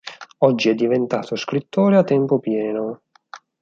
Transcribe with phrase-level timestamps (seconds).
[0.39, 3.03] Oggi è diventato scrittore a tempo pieno.